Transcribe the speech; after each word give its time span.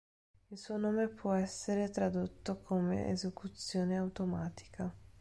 Il 0.49 0.57
suo 0.57 0.77
nome 0.77 1.09
può 1.09 1.33
essere 1.33 1.91
tradotto 1.91 2.57
come 2.63 3.11
"esecuzione 3.11 3.97
automatica". 3.99 4.91